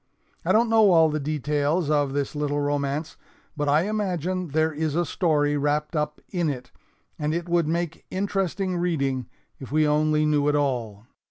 [0.43, 3.17] I don't know all the details of this little romance,
[3.55, 6.71] but I imagine there is a story wrapped up in it,
[7.19, 9.27] and it would make interesting reading
[9.59, 11.05] if we only knew it all.